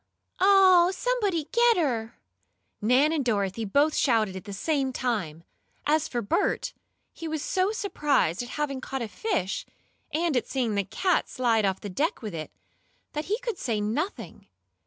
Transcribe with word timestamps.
"Oh, 0.39 0.89
somebody 0.95 1.47
get 1.51 1.77
her!" 1.77 2.15
Nan 2.81 3.11
and 3.13 3.23
Dorothy 3.23 3.65
both 3.65 3.93
shouted 3.93 4.35
at 4.35 4.45
the 4.45 4.51
same 4.51 4.91
time. 4.91 5.43
As 5.85 6.07
for 6.07 6.23
Bert, 6.23 6.73
he 7.13 7.27
was 7.27 7.43
so 7.43 7.71
surprised 7.71 8.41
at 8.41 8.49
having 8.57 8.81
caught 8.81 9.03
a 9.03 9.07
fish, 9.07 9.63
and 10.11 10.35
at 10.35 10.47
seeing 10.47 10.73
the 10.73 10.85
cat 10.85 11.29
slide 11.29 11.65
off 11.65 11.81
the 11.81 11.87
deck 11.87 12.23
with 12.23 12.33
it, 12.33 12.49
that 13.13 13.25
he 13.25 13.37
could 13.41 13.59
say 13.59 13.79
nothing. 13.79 14.47